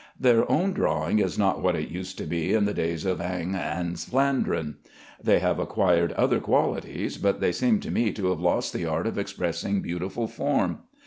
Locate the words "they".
5.23-5.37, 7.39-7.51